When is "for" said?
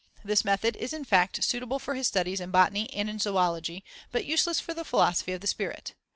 1.77-1.93, 4.59-4.73